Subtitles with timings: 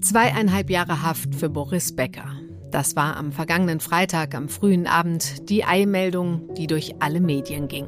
[0.00, 2.32] Zweieinhalb Jahre Haft für Boris Becker.
[2.70, 7.86] Das war am vergangenen Freitag am frühen Abend die Eilmeldung, die durch alle Medien ging.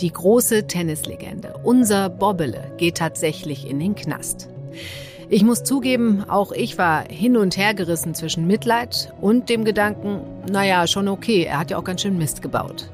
[0.00, 4.48] Die große Tennislegende, unser Bobbele, geht tatsächlich in den Knast.
[5.28, 10.20] Ich muss zugeben, auch ich war hin und her gerissen zwischen Mitleid und dem Gedanken,
[10.50, 12.90] naja, schon okay, er hat ja auch ganz schön Mist gebaut.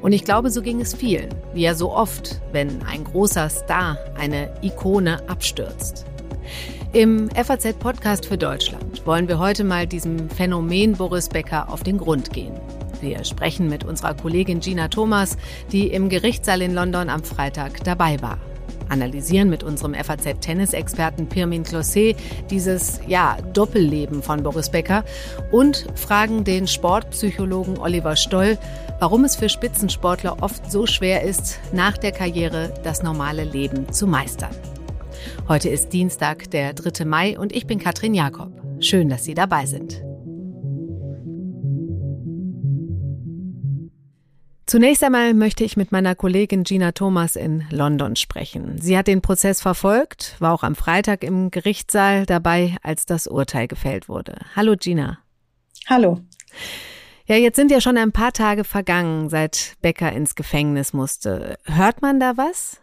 [0.00, 3.98] Und ich glaube, so ging es vielen, wie ja so oft, wenn ein großer Star,
[4.18, 6.06] eine Ikone abstürzt.
[6.92, 12.34] Im FAZ-Podcast für Deutschland wollen wir heute mal diesem Phänomen Boris Becker auf den Grund
[12.34, 12.52] gehen.
[13.00, 15.36] Wir sprechen mit unserer Kollegin Gina Thomas,
[15.72, 18.38] die im Gerichtssaal in London am Freitag dabei war.
[18.90, 22.14] Analysieren mit unserem FAZ-Tennisexperten Pirmin Closet
[22.50, 25.02] dieses, ja, Doppelleben von Boris Becker
[25.50, 28.58] und fragen den Sportpsychologen Oliver Stoll,
[29.02, 34.06] warum es für Spitzensportler oft so schwer ist, nach der Karriere das normale Leben zu
[34.06, 34.54] meistern.
[35.48, 37.04] Heute ist Dienstag, der 3.
[37.04, 38.52] Mai und ich bin Katrin Jakob.
[38.78, 40.00] Schön, dass Sie dabei sind.
[44.66, 48.78] Zunächst einmal möchte ich mit meiner Kollegin Gina Thomas in London sprechen.
[48.80, 53.66] Sie hat den Prozess verfolgt, war auch am Freitag im Gerichtssaal dabei, als das Urteil
[53.66, 54.36] gefällt wurde.
[54.54, 55.18] Hallo Gina.
[55.88, 56.20] Hallo.
[57.26, 61.58] Ja, jetzt sind ja schon ein paar Tage vergangen, seit Becker ins Gefängnis musste.
[61.64, 62.80] Hört man da was?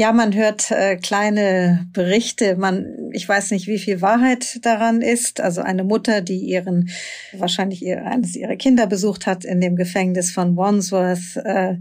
[0.00, 2.56] Ja, man hört äh, kleine Berichte.
[2.56, 5.40] Man, ich weiß nicht, wie viel Wahrheit daran ist.
[5.40, 6.88] Also eine Mutter, die ihren,
[7.34, 11.76] wahrscheinlich ihr, eines ihrer Kinder besucht hat in dem Gefängnis von Wandsworth, äh,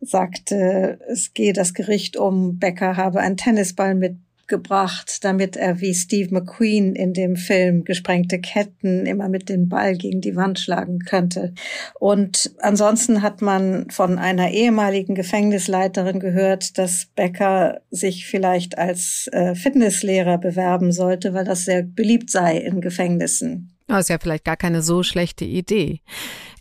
[0.00, 4.16] sagte, es gehe das Gericht um, Becker habe einen Tennisball mit
[4.48, 9.96] gebracht, damit er wie Steve McQueen in dem Film Gesprengte Ketten immer mit dem Ball
[9.96, 11.52] gegen die Wand schlagen könnte.
[11.98, 19.54] Und ansonsten hat man von einer ehemaligen Gefängnisleiterin gehört, dass Becker sich vielleicht als äh,
[19.54, 23.72] Fitnesslehrer bewerben sollte, weil das sehr beliebt sei in Gefängnissen.
[23.88, 26.00] Das ist ja vielleicht gar keine so schlechte Idee.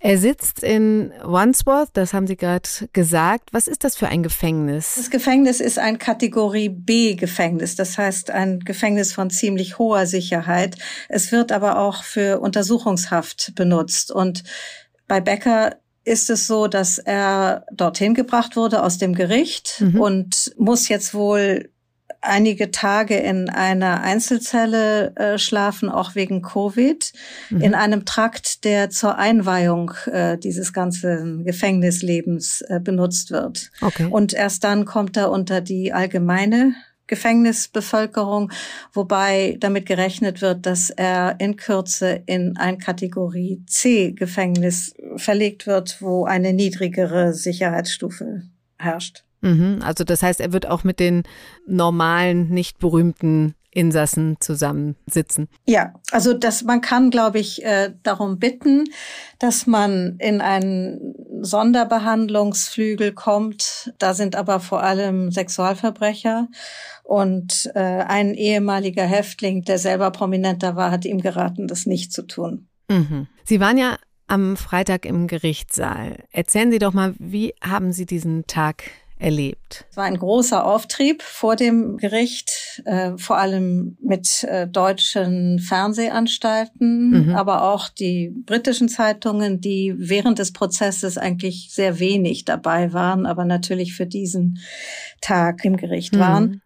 [0.06, 3.50] Er sitzt in Wandsworth, das haben Sie gerade gesagt.
[3.54, 4.94] Was ist das für ein Gefängnis?
[4.98, 10.78] Das Gefängnis ist ein Kategorie B Gefängnis, das heißt ein Gefängnis von ziemlich hoher Sicherheit.
[11.10, 14.12] Es wird aber auch für Untersuchungshaft benutzt.
[14.12, 14.44] Und
[15.08, 20.00] bei Becker ist es so, dass er dorthin gebracht wurde aus dem Gericht mhm.
[20.00, 21.72] und muss jetzt wohl
[22.26, 27.14] einige Tage in einer Einzelzelle äh, schlafen, auch wegen Covid,
[27.50, 27.62] mhm.
[27.62, 33.72] in einem Trakt, der zur Einweihung äh, dieses ganzen Gefängnislebens äh, benutzt wird.
[33.82, 34.08] Okay.
[34.10, 36.76] Und erst dann kommt er unter die allgemeine
[37.08, 38.52] Gefängnisbevölkerung,
[38.92, 46.02] wobei damit gerechnet wird, dass er in Kürze in ein Kategorie C Gefängnis verlegt wird,
[46.02, 48.44] wo eine niedrigere Sicherheitsstufe
[48.78, 49.25] herrscht.
[49.46, 51.22] Mhm, also das heißt, er wird auch mit den
[51.68, 55.50] normalen, nicht berühmten Insassen zusammensitzen.
[55.68, 58.86] Ja, also dass man kann, glaube ich, äh, darum bitten,
[59.38, 63.94] dass man in einen Sonderbehandlungsflügel kommt.
[64.00, 66.48] Da sind aber vor allem Sexualverbrecher
[67.04, 72.24] und äh, ein ehemaliger Häftling, der selber prominenter war, hat ihm geraten, das nicht zu
[72.24, 72.68] tun.
[72.90, 73.28] Mhm.
[73.44, 73.98] Sie waren ja
[74.28, 76.24] am Freitag im Gerichtssaal.
[76.32, 78.86] Erzählen Sie doch mal, wie haben Sie diesen Tag
[79.18, 79.86] erlebt?
[79.90, 87.28] Es war ein großer Auftrieb vor dem Gericht, äh, vor allem mit äh, deutschen Fernsehanstalten,
[87.28, 87.36] mhm.
[87.36, 93.46] aber auch die britischen Zeitungen, die während des Prozesses eigentlich sehr wenig dabei waren, aber
[93.46, 94.60] natürlich für diesen
[95.22, 96.20] Tag im Gericht mhm.
[96.20, 96.62] waren.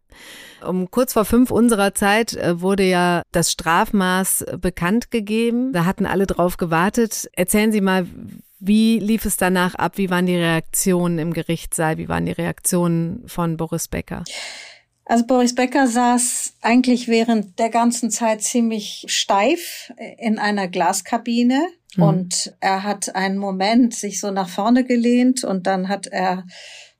[0.65, 5.71] Um kurz vor fünf unserer Zeit äh, wurde ja das Strafmaß bekannt gegeben.
[5.71, 7.29] Da hatten alle drauf gewartet.
[7.33, 8.05] Erzählen Sie mal,
[8.59, 9.97] wie lief es danach ab?
[9.97, 11.97] Wie waren die Reaktionen im Gerichtssaal?
[11.97, 14.23] Wie waren die Reaktionen von Boris Becker?
[15.05, 21.67] Also Boris Becker saß eigentlich während der ganzen Zeit ziemlich steif in einer Glaskabine.
[21.95, 22.03] Mhm.
[22.03, 26.45] Und er hat einen Moment sich so nach vorne gelehnt und dann hat er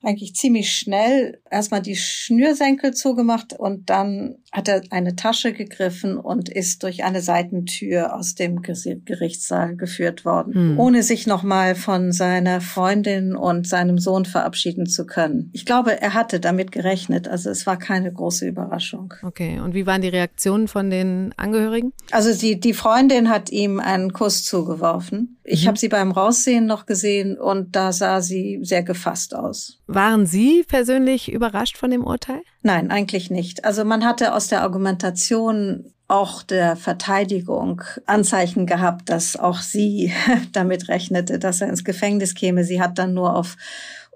[0.02, 6.48] eigentlich ziemlich schnell erstmal die Schnürsenkel zugemacht und dann hat er eine Tasche gegriffen und
[6.48, 10.80] ist durch eine Seitentür aus dem Gerichtssaal geführt worden, mhm.
[10.80, 15.50] ohne sich nochmal von seiner Freundin und seinem Sohn verabschieden zu können.
[15.52, 19.14] Ich glaube, er hatte damit gerechnet, also es war keine große Überraschung.
[19.22, 21.92] Okay, und wie waren die Reaktionen von den Angehörigen?
[22.10, 25.36] Also die, die Freundin hat ihm einen Kuss zugeworfen.
[25.44, 25.68] Ich mhm.
[25.68, 29.78] habe sie beim Raussehen noch gesehen und da sah sie sehr gefasst aus.
[29.92, 32.42] Waren Sie persönlich überrascht von dem Urteil?
[32.62, 33.64] Nein, eigentlich nicht.
[33.64, 40.12] Also man hatte aus der Argumentation auch der Verteidigung Anzeichen gehabt, dass auch sie
[40.52, 42.62] damit rechnete, dass er ins Gefängnis käme.
[42.62, 43.56] Sie hat dann nur auf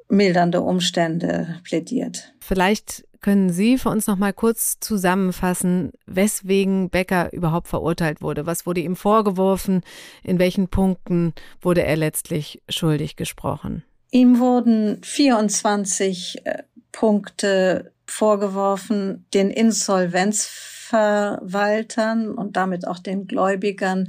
[0.09, 2.33] mildernde Umstände plädiert.
[2.39, 8.47] Vielleicht können Sie für uns noch mal kurz zusammenfassen, weswegen Becker überhaupt verurteilt wurde?
[8.47, 9.83] Was wurde ihm vorgeworfen?
[10.23, 13.83] In welchen Punkten wurde er letztlich schuldig gesprochen?
[14.15, 16.63] Ihm wurden 24 äh,
[16.93, 24.07] Punkte vorgeworfen, den Insolvenzverwaltern und damit auch den Gläubigern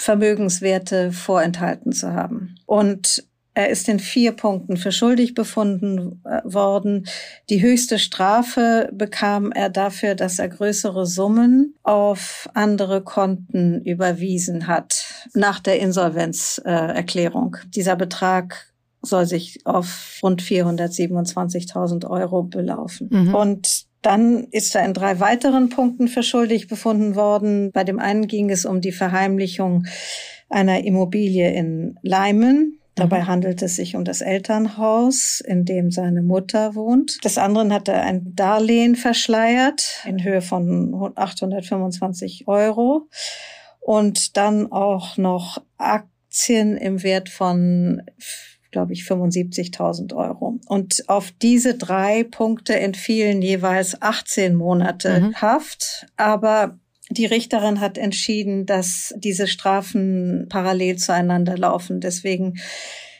[0.00, 2.56] Vermögenswerte vorenthalten zu haben.
[2.66, 7.06] Und er ist in vier Punkten für schuldig befunden äh, worden.
[7.48, 15.04] Die höchste Strafe bekam er dafür, dass er größere Summen auf andere Konten überwiesen hat
[15.34, 17.58] nach der Insolvenzerklärung.
[17.68, 18.66] Dieser Betrag
[19.06, 23.08] soll sich auf rund 427.000 Euro belaufen.
[23.10, 23.34] Mhm.
[23.34, 27.72] Und dann ist er in drei weiteren Punkten für schuldig befunden worden.
[27.72, 29.86] Bei dem einen ging es um die Verheimlichung
[30.48, 32.78] einer Immobilie in Leimen.
[32.94, 33.26] Dabei mhm.
[33.26, 37.24] handelt es sich um das Elternhaus, in dem seine Mutter wohnt.
[37.24, 43.08] Des anderen hat er ein Darlehen verschleiert in Höhe von 825 Euro
[43.80, 48.02] und dann auch noch Aktien im Wert von
[48.70, 50.58] glaube ich, 75.000 Euro.
[50.66, 55.34] Und auf diese drei Punkte entfielen jeweils 18 Monate mhm.
[55.36, 56.06] Haft.
[56.16, 56.78] Aber
[57.10, 62.00] die Richterin hat entschieden, dass diese Strafen parallel zueinander laufen.
[62.00, 62.58] Deswegen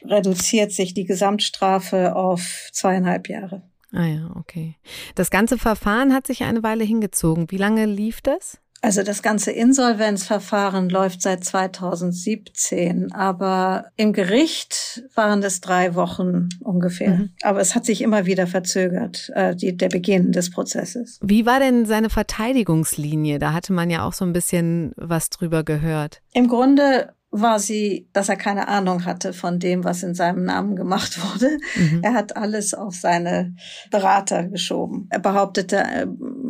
[0.04, 3.62] reduziert sich die Gesamtstrafe auf zweieinhalb Jahre.
[3.92, 4.76] Ah ja, okay.
[5.14, 7.50] Das ganze Verfahren hat sich eine Weile hingezogen.
[7.50, 8.60] Wie lange lief das?
[8.82, 17.10] Also das ganze Insolvenzverfahren läuft seit 2017, aber im Gericht waren es drei Wochen ungefähr.
[17.10, 17.30] Mhm.
[17.42, 21.18] Aber es hat sich immer wieder verzögert, äh, die, der Beginn des Prozesses.
[21.22, 23.38] Wie war denn seine Verteidigungslinie?
[23.38, 26.20] Da hatte man ja auch so ein bisschen was drüber gehört.
[26.32, 30.76] Im Grunde war sie, dass er keine Ahnung hatte von dem, was in seinem Namen
[30.76, 31.58] gemacht wurde.
[31.76, 32.00] Mhm.
[32.02, 33.54] Er hat alles auf seine
[33.90, 35.06] Berater geschoben.
[35.10, 36.06] Er behauptete, äh,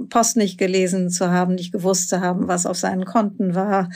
[0.09, 3.89] Post nicht gelesen zu haben, nicht gewusst zu haben, was auf seinen Konten war,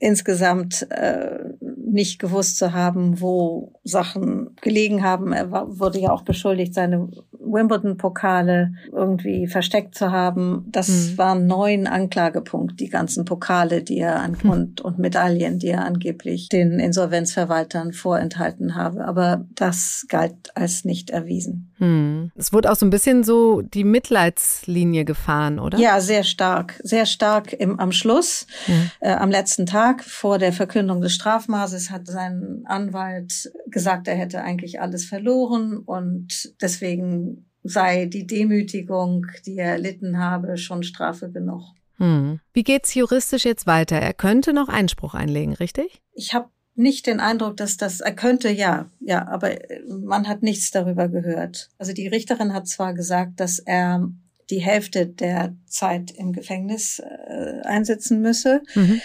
[0.00, 5.32] insgesamt äh, nicht gewusst zu haben, wo Sachen gelegen haben.
[5.32, 10.66] Er war, wurde ja auch beschuldigt, seine Wimbledon-Pokale irgendwie versteckt zu haben.
[10.70, 11.18] Das mhm.
[11.18, 14.50] waren neun Anklagepunkte, die ganzen Pokale, die er an, mhm.
[14.50, 19.04] und, und Medaillen, die er angeblich den Insolvenzverwaltern vorenthalten habe.
[19.04, 21.72] Aber das galt als nicht erwiesen.
[21.78, 22.30] Mhm.
[22.34, 25.78] Es wurde auch so ein bisschen so die Mitleidslinie gefahren, oder?
[25.78, 26.80] Ja, sehr stark.
[26.82, 28.90] Sehr stark im, am Schluss, mhm.
[29.00, 34.42] äh, am letzten Tag vor der Verkündung des Strafmaßes hat sein Anwalt gesagt, er hätte
[34.42, 41.62] eigentlich alles verloren und deswegen sei die Demütigung, die er erlitten habe, schon Strafe genug.
[42.02, 42.40] Hm.
[42.52, 43.96] Wie geht's juristisch jetzt weiter?
[43.96, 46.02] Er könnte noch Einspruch einlegen, richtig?
[46.14, 49.54] Ich habe nicht den Eindruck, dass das, er könnte ja, ja, aber
[49.88, 51.68] man hat nichts darüber gehört.
[51.78, 54.08] Also die Richterin hat zwar gesagt, dass er
[54.50, 58.62] die Hälfte der Zeit im Gefängnis äh, einsetzen müsse.
[58.74, 59.00] Mhm.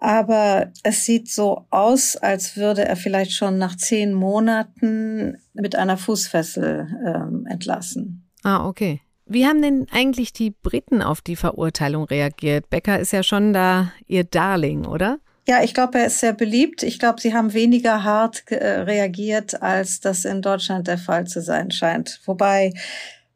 [0.00, 5.96] Aber es sieht so aus, als würde er vielleicht schon nach zehn Monaten mit einer
[5.96, 8.28] Fußfessel ähm, entlassen.
[8.42, 9.00] Ah, okay.
[9.28, 12.70] Wie haben denn eigentlich die Briten auf die Verurteilung reagiert?
[12.70, 15.18] Becker ist ja schon da ihr Darling, oder?
[15.46, 16.82] Ja, ich glaube, er ist sehr beliebt.
[16.82, 21.40] Ich glaube, sie haben weniger hart äh, reagiert, als das in Deutschland der Fall zu
[21.40, 22.20] sein scheint.
[22.26, 22.72] Wobei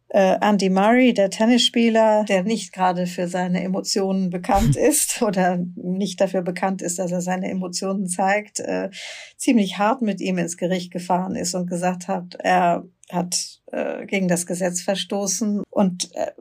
[0.09, 6.21] äh, Andy Murray, der Tennisspieler, der nicht gerade für seine Emotionen bekannt ist oder nicht
[6.21, 8.91] dafür bekannt ist, dass er seine Emotionen zeigt, äh,
[9.39, 14.29] ziemlich hart mit ihm ins Gericht gefahren ist und gesagt hat, er hat äh, gegen
[14.29, 16.33] das Gesetz verstoßen und äh,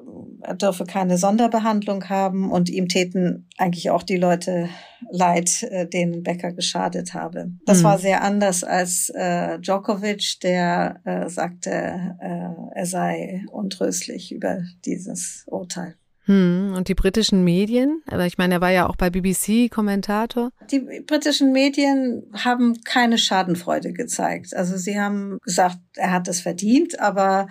[0.41, 4.69] er dürfe keine Sonderbehandlung haben und ihm täten eigentlich auch die Leute
[5.09, 7.51] leid, äh, denen Becker geschadet habe.
[7.65, 7.83] Das mhm.
[7.83, 15.45] war sehr anders als äh, Djokovic, der äh, sagte, äh, er sei untröstlich über dieses
[15.47, 15.95] Urteil.
[16.31, 18.03] Hm, und die britischen Medien?
[18.07, 20.51] Aber ich meine, er war ja auch bei BBC Kommentator.
[20.71, 24.55] Die britischen Medien haben keine Schadenfreude gezeigt.
[24.55, 27.50] Also sie haben gesagt, er hat es verdient, aber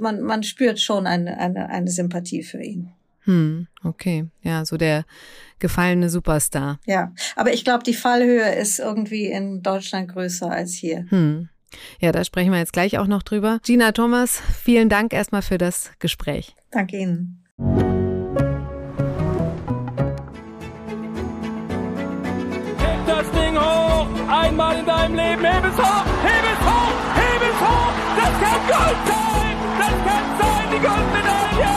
[0.00, 2.90] man, man spürt schon eine, eine, eine Sympathie für ihn.
[3.26, 4.26] Hm, okay.
[4.42, 5.04] Ja, so der
[5.60, 6.80] gefallene Superstar.
[6.84, 11.06] Ja, aber ich glaube, die Fallhöhe ist irgendwie in Deutschland größer als hier.
[11.10, 11.48] Hm.
[12.00, 13.60] Ja, da sprechen wir jetzt gleich auch noch drüber.
[13.64, 16.56] Gina Thomas, vielen Dank erstmal für das Gespräch.
[16.72, 17.44] Danke Ihnen.
[24.56, 25.44] Einmal in deinem Leben.
[25.44, 27.92] Heb es hoch, heb es hoch, heb es hoch.
[28.16, 29.56] Das kann Gold sein.
[29.78, 31.72] Das kann sein, die Goldmedaille.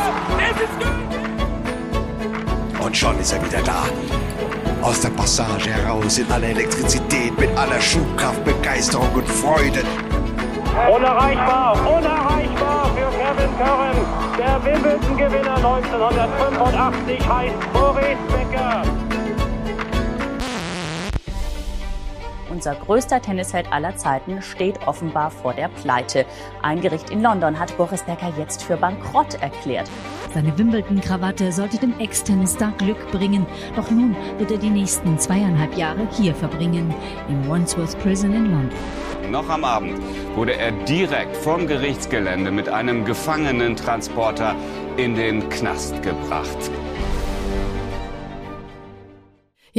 [0.50, 1.12] Es ist Gold.
[2.86, 3.84] Und schon ist er wieder da.
[4.82, 9.84] Aus der Passage heraus in aller Elektrizität, mit aller Schubkraft, Begeisterung und Freude.
[10.90, 13.98] Unerreichbar, unerreichbar für Kevin Curran.
[14.38, 18.84] Der Wimbledon-Gewinner 1985 heißt Boris Becker.
[22.60, 26.26] Unser größter Tennisheld aller Zeiten steht offenbar vor der Pleite.
[26.62, 29.90] Ein Gericht in London hat Boris Becker jetzt für bankrott erklärt.
[30.34, 33.46] Seine Wimbledon-Krawatte sollte dem Ex-Tennisstar Glück bringen.
[33.78, 36.94] Doch nun wird er die nächsten zweieinhalb Jahre hier verbringen,
[37.30, 39.32] im Wandsworth Prison in London.
[39.32, 39.98] Noch am Abend
[40.36, 44.54] wurde er direkt vom Gerichtsgelände mit einem Gefangenentransporter
[44.98, 46.70] in den Knast gebracht.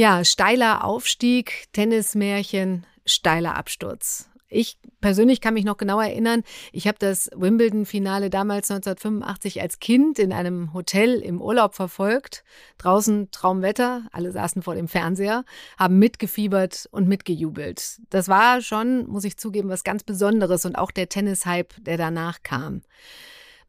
[0.01, 4.31] Ja, steiler Aufstieg, Tennismärchen, steiler Absturz.
[4.49, 6.41] Ich persönlich kann mich noch genau erinnern,
[6.71, 12.43] ich habe das Wimbledon-Finale damals 1985 als Kind in einem Hotel im Urlaub verfolgt.
[12.79, 15.45] Draußen Traumwetter, alle saßen vor dem Fernseher,
[15.77, 18.01] haben mitgefiebert und mitgejubelt.
[18.09, 22.41] Das war schon, muss ich zugeben, was ganz Besonderes und auch der Tennis-Hype, der danach
[22.41, 22.81] kam.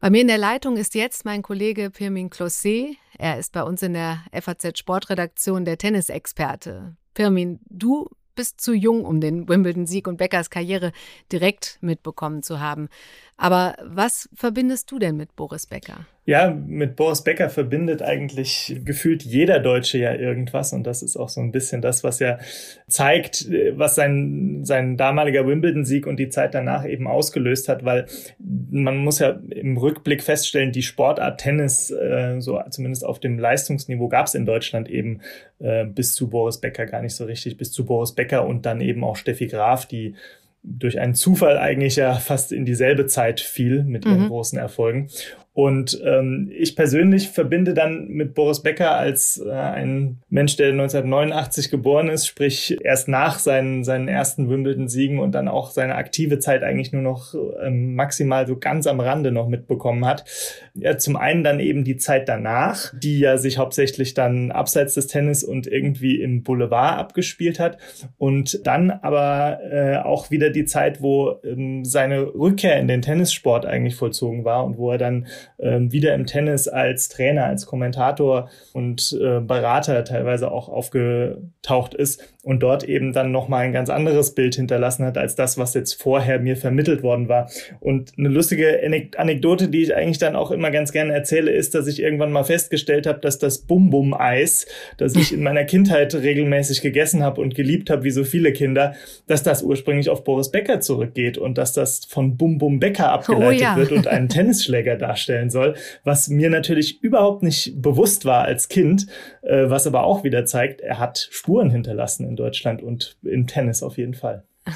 [0.03, 2.97] Bei mir in der Leitung ist jetzt mein Kollege Pirmin Closet.
[3.17, 6.97] Er ist bei uns in der FAZ Sportredaktion der Tennisexperte.
[7.13, 10.91] Pirmin, du bist zu jung, um den Wimbledon-Sieg und Beckers Karriere
[11.31, 12.89] direkt mitbekommen zu haben.
[13.37, 16.05] Aber was verbindest du denn mit Boris Becker?
[16.25, 20.71] Ja, mit Boris Becker verbindet eigentlich gefühlt jeder Deutsche ja irgendwas.
[20.71, 22.39] Und das ist auch so ein bisschen das, was ja
[22.87, 28.05] zeigt, was sein, sein damaliger Wimbledon-Sieg und die Zeit danach eben ausgelöst hat, weil
[28.39, 34.07] man muss ja im Rückblick feststellen, die Sportart Tennis, äh, so zumindest auf dem Leistungsniveau,
[34.07, 35.19] gab es in Deutschland eben
[35.59, 38.79] äh, bis zu Boris Becker gar nicht so richtig, bis zu Boris Becker und dann
[38.79, 40.15] eben auch Steffi Graf, die
[40.63, 44.27] durch einen Zufall eigentlich ja fast in dieselbe Zeit fiel mit ihren mhm.
[44.29, 45.09] großen Erfolgen.
[45.53, 51.69] Und ähm, ich persönlich verbinde dann mit Boris Becker als äh, ein Mensch, der 1989
[51.69, 56.63] geboren ist, sprich erst nach seinen, seinen ersten Wimbledon-Siegen und dann auch seine aktive Zeit
[56.63, 60.25] eigentlich nur noch ähm, maximal so ganz am Rande noch mitbekommen hat.
[60.73, 65.05] Ja, zum einen dann eben die Zeit danach, die ja sich hauptsächlich dann abseits des
[65.05, 67.77] Tennis und irgendwie im Boulevard abgespielt hat.
[68.17, 73.67] Und dann aber äh, auch wieder die Zeit, wo ähm, seine Rückkehr in den Tennissport
[73.67, 75.27] eigentlich vollzogen war und wo er dann
[75.59, 82.32] ähm, wieder im Tennis als Trainer, als Kommentator und äh, Berater teilweise auch aufgetaucht ist
[82.43, 85.93] und dort eben dann nochmal ein ganz anderes Bild hinterlassen hat als das, was jetzt
[85.93, 87.49] vorher mir vermittelt worden war.
[87.79, 88.81] Und eine lustige
[89.17, 92.43] Anekdote, die ich eigentlich dann auch immer ganz gerne erzähle, ist, dass ich irgendwann mal
[92.43, 97.89] festgestellt habe, dass das Bum-Bum-Eis, das ich in meiner Kindheit regelmäßig gegessen habe und geliebt
[97.89, 98.93] habe, wie so viele Kinder,
[99.25, 103.63] dass das ursprünglich auf Boris Becker zurückgeht und dass das von Bum-Bum Becker abgeleitet oh,
[103.63, 103.75] ja.
[103.77, 109.07] wird und einen Tennisschläger darstellen soll, was mir natürlich überhaupt nicht bewusst war als Kind,
[109.43, 113.83] äh, was aber auch wieder zeigt, er hat Spuren hinterlassen in Deutschland und im Tennis
[113.83, 114.43] auf jeden Fall.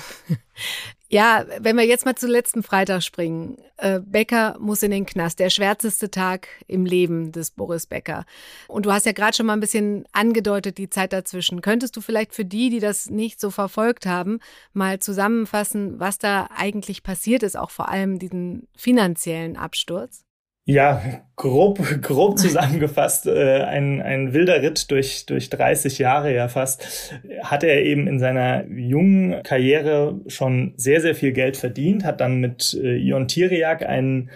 [1.09, 3.57] Ja, wenn wir jetzt mal zu letzten Freitag springen.
[3.77, 5.39] Äh, Becker muss in den Knast.
[5.39, 8.25] Der schwärzeste Tag im Leben des Boris Becker.
[8.67, 11.61] Und du hast ja gerade schon mal ein bisschen angedeutet, die Zeit dazwischen.
[11.61, 14.39] Könntest du vielleicht für die, die das nicht so verfolgt haben,
[14.73, 20.26] mal zusammenfassen, was da eigentlich passiert ist, auch vor allem diesen finanziellen Absturz?
[20.69, 21.01] Ja,
[21.37, 27.63] grob, grob zusammengefasst, äh, ein, ein wilder Ritt durch, durch 30 Jahre ja fast, hat
[27.63, 32.77] er eben in seiner jungen Karriere schon sehr, sehr viel Geld verdient, hat dann mit
[32.83, 34.29] äh, Ion Tiriak einen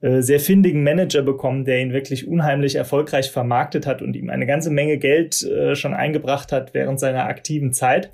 [0.00, 4.46] äh, sehr findigen Manager bekommen, der ihn wirklich unheimlich erfolgreich vermarktet hat und ihm eine
[4.46, 8.08] ganze Menge Geld äh, schon eingebracht hat während seiner aktiven Zeit.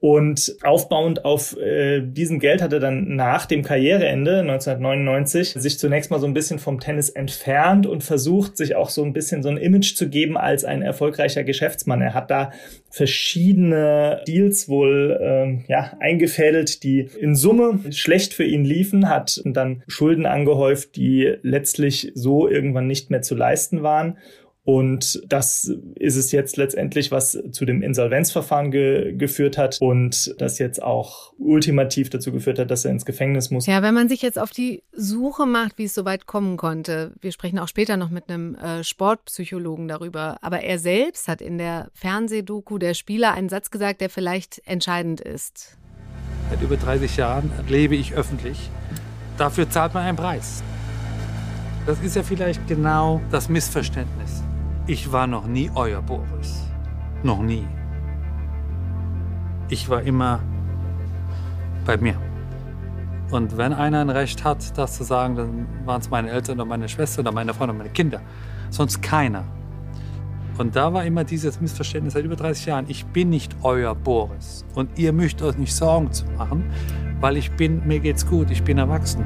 [0.00, 6.10] Und aufbauend auf äh, diesem Geld hat er dann nach dem Karriereende 1999 sich zunächst
[6.10, 9.50] mal so ein bisschen vom Tennis entfernt und versucht, sich auch so ein bisschen so
[9.50, 12.00] ein Image zu geben als ein erfolgreicher Geschäftsmann.
[12.00, 12.50] Er hat da
[12.88, 19.82] verschiedene Deals wohl ähm, ja, eingefädelt, die in Summe schlecht für ihn liefen, hat dann
[19.86, 24.16] Schulden angehäuft, die letztlich so irgendwann nicht mehr zu leisten waren
[24.72, 30.60] und das ist es jetzt letztendlich, was zu dem Insolvenzverfahren ge geführt hat und das
[30.60, 33.66] jetzt auch ultimativ dazu geführt hat, dass er ins Gefängnis muss.
[33.66, 37.14] Ja, wenn man sich jetzt auf die Suche macht, wie es so weit kommen konnte,
[37.20, 41.58] wir sprechen auch später noch mit einem äh, Sportpsychologen darüber, aber er selbst hat in
[41.58, 45.78] der Fernsehdoku der Spieler einen Satz gesagt, der vielleicht entscheidend ist.
[46.48, 48.70] Seit über 30 Jahren lebe ich öffentlich.
[49.36, 50.62] Dafür zahlt man einen Preis.
[51.86, 54.44] Das ist ja vielleicht genau das Missverständnis.
[54.90, 56.66] Ich war noch nie euer Boris.
[57.22, 57.64] Noch nie.
[59.68, 60.40] Ich war immer
[61.86, 62.16] bei mir.
[63.30, 66.64] Und wenn einer ein Recht hat, das zu sagen, dann waren es meine Eltern oder
[66.64, 68.20] meine Schwester oder meine Freunde oder meine Kinder.
[68.70, 69.44] Sonst keiner.
[70.58, 72.86] Und da war immer dieses Missverständnis seit über 30 Jahren.
[72.88, 74.64] Ich bin nicht euer Boris.
[74.74, 76.68] Und ihr müsst euch nicht Sorgen zu machen,
[77.20, 79.24] weil ich bin, mir geht's gut, ich bin erwachsen.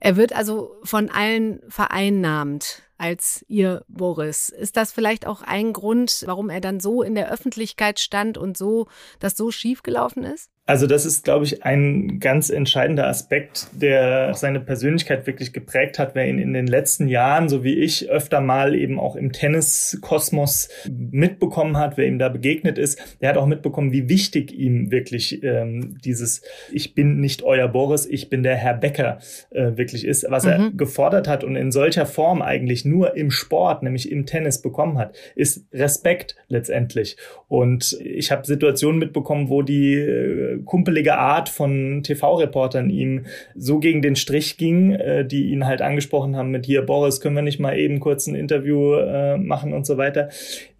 [0.00, 4.48] Er wird also von allen vereinnahmt als ihr Boris.
[4.48, 8.56] Ist das vielleicht auch ein Grund, warum er dann so in der Öffentlichkeit stand und
[8.56, 8.86] so,
[9.18, 10.50] das so schief gelaufen ist?
[10.66, 16.14] Also das ist, glaube ich, ein ganz entscheidender Aspekt, der seine Persönlichkeit wirklich geprägt hat,
[16.14, 20.70] wer ihn in den letzten Jahren, so wie ich, öfter mal eben auch im Tenniskosmos
[20.88, 25.42] mitbekommen hat, wer ihm da begegnet ist, der hat auch mitbekommen, wie wichtig ihm wirklich
[25.42, 26.40] ähm, dieses
[26.72, 29.18] Ich bin nicht euer Boris, ich bin der Herr Becker
[29.50, 30.50] äh, wirklich ist, was mhm.
[30.50, 34.98] er gefordert hat und in solcher Form eigentlich nur im Sport, nämlich im Tennis bekommen
[34.98, 37.16] hat, ist Respekt letztendlich.
[37.48, 44.02] Und ich habe Situationen mitbekommen, wo die äh, kumpelige Art von TV-Reportern ihm so gegen
[44.02, 47.60] den Strich ging, äh, die ihn halt angesprochen haben mit hier, Boris, können wir nicht
[47.60, 50.30] mal eben kurz ein Interview äh, machen und so weiter,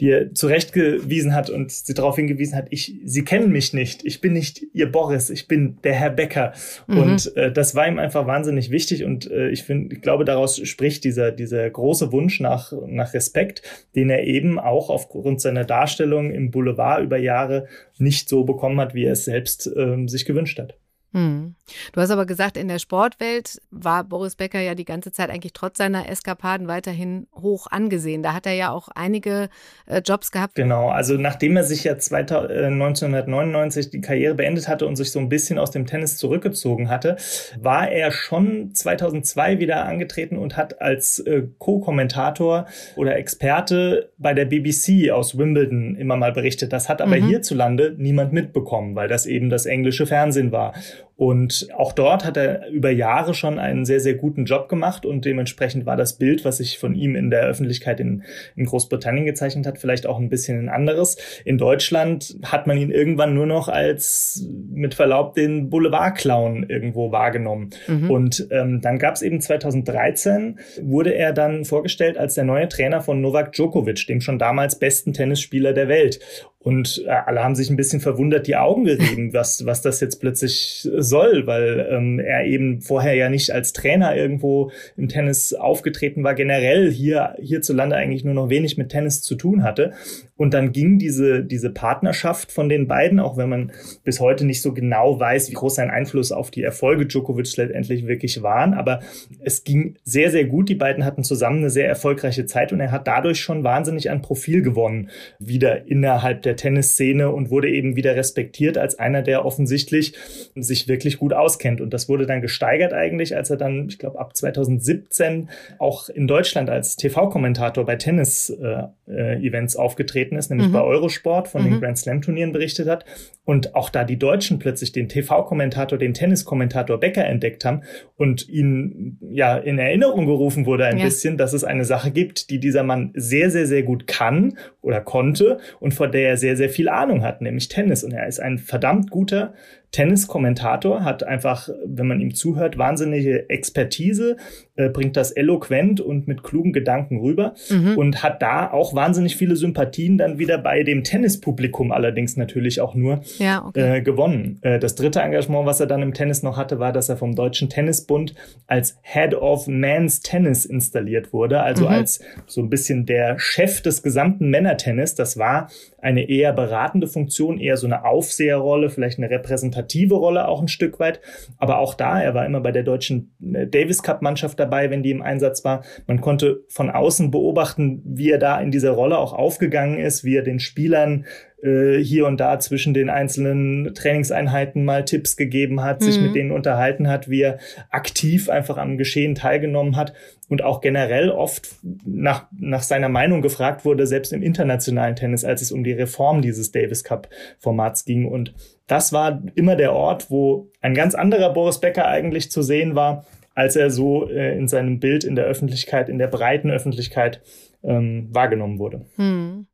[0.00, 4.20] die er zurechtgewiesen hat und sie darauf hingewiesen hat, ich, sie kennen mich nicht, ich
[4.20, 6.54] bin nicht ihr Boris, ich bin der Herr Becker.
[6.88, 6.98] Mhm.
[6.98, 10.60] Und äh, das war ihm einfach wahnsinnig wichtig und äh, ich finde, ich glaube, daraus
[10.66, 13.62] spricht dieser, dieser große Wunsch nach, nach Respekt,
[13.94, 17.66] den er eben auch aufgrund seiner Darstellung im Boulevard über Jahre
[17.98, 20.76] nicht so bekommen hat, wie er es selbst ähm, sich gewünscht hat.
[21.14, 21.54] Hm.
[21.92, 25.52] Du hast aber gesagt, in der Sportwelt war Boris Becker ja die ganze Zeit eigentlich
[25.52, 28.24] trotz seiner Eskapaden weiterhin hoch angesehen.
[28.24, 29.48] Da hat er ja auch einige
[29.86, 30.56] äh, Jobs gehabt.
[30.56, 35.12] Genau, also nachdem er sich ja 2000, äh, 1999 die Karriere beendet hatte und sich
[35.12, 37.16] so ein bisschen aus dem Tennis zurückgezogen hatte,
[37.60, 42.66] war er schon 2002 wieder angetreten und hat als äh, Co-Kommentator
[42.96, 46.72] oder Experte bei der BBC aus Wimbledon immer mal berichtet.
[46.72, 47.28] Das hat aber mhm.
[47.28, 50.74] hierzulande niemand mitbekommen, weil das eben das englische Fernsehen war.
[51.16, 55.24] Und auch dort hat er über Jahre schon einen sehr, sehr guten Job gemacht und
[55.24, 58.24] dementsprechend war das Bild, was sich von ihm in der Öffentlichkeit in,
[58.56, 61.16] in Großbritannien gezeichnet hat, vielleicht auch ein bisschen ein anderes.
[61.44, 67.70] In Deutschland hat man ihn irgendwann nur noch als mit Verlaub den Boulevardclown irgendwo wahrgenommen.
[67.86, 68.10] Mhm.
[68.10, 73.00] Und ähm, dann gab es eben 2013, wurde er dann vorgestellt als der neue Trainer
[73.00, 76.18] von Novak Djokovic, dem schon damals besten Tennisspieler der Welt.
[76.64, 80.18] Und äh, alle haben sich ein bisschen verwundert die Augen gerieben, was, was das jetzt
[80.18, 86.24] plötzlich soll, weil ähm, er eben vorher ja nicht als Trainer irgendwo im Tennis aufgetreten
[86.24, 89.92] war, generell hier hierzulande eigentlich nur noch wenig mit Tennis zu tun hatte.
[90.36, 94.62] Und dann ging diese, diese Partnerschaft von den beiden, auch wenn man bis heute nicht
[94.62, 98.74] so genau weiß, wie groß sein Einfluss auf die Erfolge Djokovic letztendlich wirklich waren.
[98.74, 98.98] Aber
[99.40, 100.68] es ging sehr, sehr gut.
[100.68, 104.22] Die beiden hatten zusammen eine sehr erfolgreiche Zeit und er hat dadurch schon wahnsinnig an
[104.22, 110.14] Profil gewonnen, wieder innerhalb der Tennisszene und wurde eben wieder respektiert als einer, der offensichtlich
[110.56, 111.80] sich wirklich gut auskennt.
[111.80, 116.26] Und das wurde dann gesteigert eigentlich, als er dann, ich glaube, ab 2017 auch in
[116.26, 120.72] Deutschland als TV-Kommentator bei Tennis-Events äh, äh, aufgetreten aufgetreten ist, nämlich mhm.
[120.72, 121.70] bei Eurosport von mhm.
[121.70, 123.04] den Grand Slam Turnieren berichtet hat.
[123.44, 127.82] Und auch da die Deutschen plötzlich den TV-Kommentator, den Tenniskommentator Becker entdeckt haben
[128.16, 131.04] und ihn ja in Erinnerung gerufen wurde ein ja.
[131.04, 135.00] bisschen, dass es eine Sache gibt, die dieser Mann sehr, sehr, sehr gut kann oder
[135.00, 138.02] konnte und vor der er sehr, sehr viel Ahnung hat, nämlich Tennis.
[138.02, 139.54] Und er ist ein verdammt guter
[139.94, 144.36] Tenniskommentator, hat einfach, wenn man ihm zuhört, wahnsinnige Expertise,
[144.74, 147.96] äh, bringt das eloquent und mit klugen Gedanken rüber mhm.
[147.96, 152.96] und hat da auch wahnsinnig viele Sympathien dann wieder bei dem Tennispublikum allerdings natürlich auch
[152.96, 153.98] nur ja, okay.
[153.98, 154.58] äh, gewonnen.
[154.62, 157.36] Äh, das dritte Engagement, was er dann im Tennis noch hatte, war, dass er vom
[157.36, 158.34] Deutschen Tennisbund
[158.66, 161.90] als Head of Men's Tennis installiert wurde, also mhm.
[161.90, 165.14] als so ein bisschen der Chef des gesamten Männertennis.
[165.14, 165.68] Das war
[166.04, 171.00] eine eher beratende Funktion, eher so eine Aufseherrolle, vielleicht eine repräsentative Rolle auch ein Stück
[171.00, 171.20] weit.
[171.56, 175.02] Aber auch da, er war immer bei der deutschen äh, Davis Cup Mannschaft dabei, wenn
[175.02, 175.82] die im Einsatz war.
[176.06, 180.36] Man konnte von außen beobachten, wie er da in dieser Rolle auch aufgegangen ist, wie
[180.36, 181.24] er den Spielern
[181.64, 186.04] äh, hier und da zwischen den einzelnen Trainingseinheiten mal Tipps gegeben hat, mhm.
[186.04, 187.58] sich mit denen unterhalten hat, wie er
[187.90, 190.12] aktiv einfach am Geschehen teilgenommen hat
[190.48, 191.70] und auch generell oft
[192.04, 196.42] nach, nach seiner Meinung gefragt wurde, selbst im internationalen Tennis, als es um die Reform
[196.42, 198.26] dieses Davis Cup Formats ging.
[198.26, 198.54] Und
[198.86, 203.24] das war immer der Ort, wo ein ganz anderer Boris Becker eigentlich zu sehen war,
[203.54, 207.40] als er so äh, in seinem Bild in der Öffentlichkeit, in der breiten Öffentlichkeit
[207.82, 209.06] ähm, wahrgenommen wurde.
[209.16, 209.66] Hm.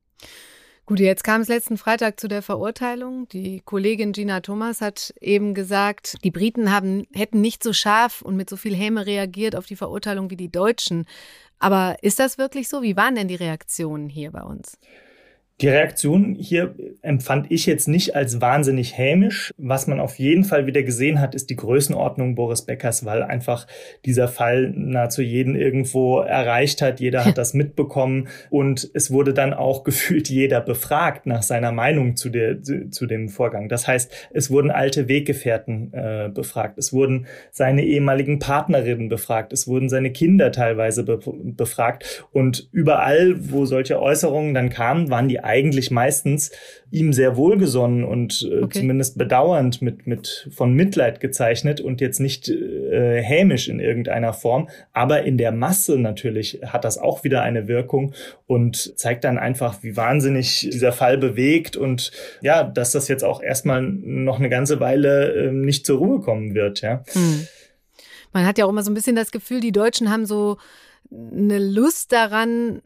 [0.91, 3.29] Gut, jetzt kam es letzten Freitag zu der Verurteilung.
[3.29, 8.35] Die Kollegin Gina Thomas hat eben gesagt, die Briten haben, hätten nicht so scharf und
[8.35, 11.07] mit so viel Häme reagiert auf die Verurteilung wie die Deutschen.
[11.61, 12.83] Aber ist das wirklich so?
[12.83, 14.79] Wie waren denn die Reaktionen hier bei uns?
[15.61, 19.53] Die Reaktion hier empfand ich jetzt nicht als wahnsinnig hämisch.
[19.59, 23.67] Was man auf jeden Fall wieder gesehen hat, ist die Größenordnung Boris Beckers, weil einfach
[24.07, 26.99] dieser Fall nahezu jeden irgendwo erreicht hat.
[26.99, 32.17] Jeder hat das mitbekommen und es wurde dann auch gefühlt jeder befragt nach seiner Meinung
[32.17, 33.69] zu, der, zu dem Vorgang.
[33.69, 39.69] Das heißt, es wurden alte Weggefährten äh, befragt, es wurden seine ehemaligen Partnerinnen befragt, es
[39.69, 45.41] wurden seine Kinder teilweise be befragt und überall, wo solche Äußerungen dann kamen, waren die
[45.51, 46.53] eigentlich meistens
[46.91, 48.81] ihm sehr wohlgesonnen und äh, okay.
[48.81, 54.69] zumindest bedauernd mit, mit von Mitleid gezeichnet und jetzt nicht äh, hämisch in irgendeiner Form.
[54.93, 58.15] Aber in der Masse natürlich hat das auch wieder eine Wirkung
[58.47, 63.43] und zeigt dann einfach, wie wahnsinnig dieser Fall bewegt und ja, dass das jetzt auch
[63.43, 67.03] erstmal noch eine ganze Weile äh, nicht zur Ruhe kommen wird, ja.
[67.13, 67.47] Hm.
[68.33, 70.57] Man hat ja auch immer so ein bisschen das Gefühl, die Deutschen haben so
[71.11, 72.83] eine Lust daran,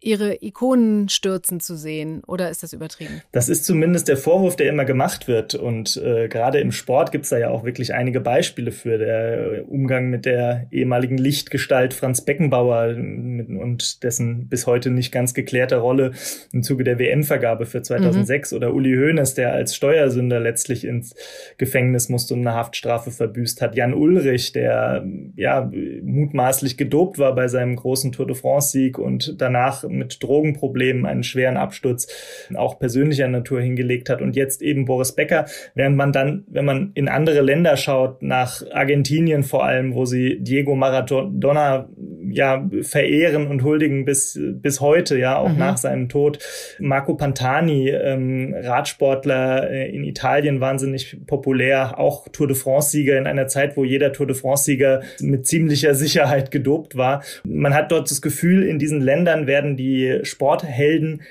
[0.00, 2.22] ihre Ikonen stürzen zu sehen?
[2.26, 3.22] Oder ist das übertrieben?
[3.32, 5.54] Das ist zumindest der Vorwurf, der immer gemacht wird.
[5.54, 8.98] Und äh, gerade im Sport gibt es da ja auch wirklich einige Beispiele für.
[8.98, 15.34] Der Umgang mit der ehemaligen Lichtgestalt Franz Beckenbauer mit, und dessen bis heute nicht ganz
[15.34, 16.12] geklärte Rolle
[16.52, 18.56] im Zuge der WM-Vergabe für 2006 mhm.
[18.56, 21.14] oder Uli Hoeneß, der als Steuersünder letztlich ins
[21.58, 23.76] Gefängnis musste und eine Haftstrafe verbüßt hat.
[23.76, 25.06] Jan Ulrich, der
[25.36, 25.70] ja
[26.02, 31.56] mutmaßlich gedopt war bei seinem großen Tour de France-Sieg und danach mit Drogenproblemen einen schweren
[31.56, 32.06] Absturz
[32.54, 36.90] auch persönlicher Natur hingelegt hat und jetzt eben Boris Becker, während man dann, wenn man
[36.94, 41.88] in andere Länder schaut, nach Argentinien vor allem, wo sie Diego Maradona
[42.30, 45.58] ja verehren und huldigen bis bis heute, ja auch mhm.
[45.58, 46.38] nach seinem Tod.
[46.78, 53.46] Marco Pantani, ähm, Radsportler äh, in Italien, wahnsinnig populär, auch Tour de France-Sieger in einer
[53.46, 57.22] Zeit, wo jeder Tour de France-Sieger mit ziemlicher Sicherheit gedopt war.
[57.44, 61.22] Man hat dort das Gefühl, in diesen Ländern werden die Sporthelden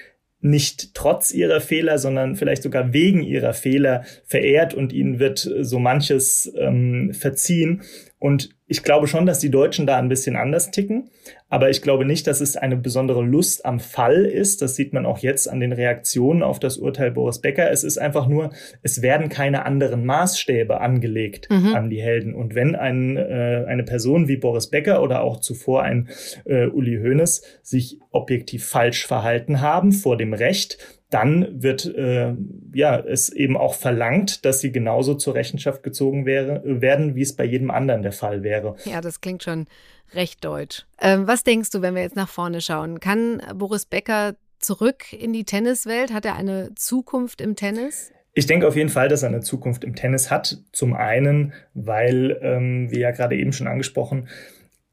[0.42, 5.80] nicht trotz ihrer Fehler, sondern vielleicht sogar wegen ihrer Fehler verehrt und ihnen wird so
[5.80, 7.82] manches ähm, verziehen.
[8.20, 11.10] Und ich glaube schon, dass die Deutschen da ein bisschen anders ticken,
[11.50, 14.64] aber ich glaube nicht, dass es eine besondere Lust am Fall ist.
[14.64, 17.70] Das sieht man auch jetzt an den Reaktionen auf das Urteil Boris Becker.
[17.70, 18.50] Es ist einfach nur,
[18.82, 21.76] es werden keine anderen Maßstäbe angelegt mhm.
[21.76, 22.34] an die Helden.
[22.34, 26.10] Und wenn ein, äh, eine Person wie Boris Becker oder auch zuvor ein
[26.46, 30.80] äh, Uli Hoeneß sich objektiv falsch verhalten haben vor dem Recht,
[31.16, 32.34] dann wird äh,
[32.74, 37.38] ja es eben auch verlangt, dass sie genauso zur Rechenschaft gezogen wäre, werden, wie es
[37.38, 38.76] bei jedem anderen der Fall wäre.
[38.84, 39.68] Ja, das klingt schon
[40.14, 40.86] recht deutsch.
[41.00, 43.00] Ähm, was denkst du, wenn wir jetzt nach vorne schauen?
[43.00, 46.12] Kann Boris Becker zurück in die Tenniswelt?
[46.12, 48.12] Hat er eine Zukunft im Tennis?
[48.34, 50.58] Ich denke auf jeden Fall, dass er eine Zukunft im Tennis hat.
[50.74, 54.28] Zum einen, weil, ähm, wie ja gerade eben schon angesprochen,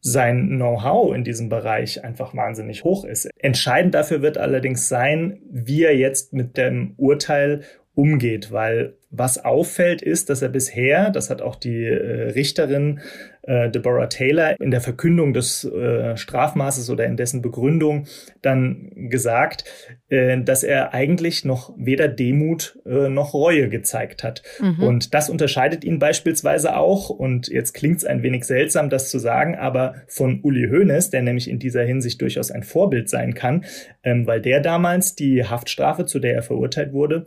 [0.02, 3.30] sein Know-how in diesem Bereich einfach wahnsinnig hoch ist.
[3.38, 7.62] Entscheidend dafür wird allerdings sein, wie er jetzt mit dem Urteil
[7.94, 13.00] umgeht, weil was auffällt ist, dass er bisher, das hat auch die äh, Richterin
[13.42, 18.06] äh, Deborah Taylor in der Verkündung des äh, Strafmaßes oder in dessen Begründung
[18.40, 19.64] dann gesagt,
[20.08, 24.42] äh, dass er eigentlich noch weder Demut äh, noch Reue gezeigt hat.
[24.60, 24.82] Mhm.
[24.82, 29.18] Und das unterscheidet ihn beispielsweise auch, und jetzt klingt es ein wenig seltsam, das zu
[29.18, 33.64] sagen, aber von Uli Hoeneß, der nämlich in dieser Hinsicht durchaus ein Vorbild sein kann,
[34.02, 37.26] ähm, weil der damals die Haftstrafe, zu der er verurteilt wurde,